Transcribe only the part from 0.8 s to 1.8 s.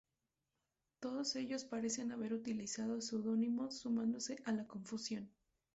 Todos ellos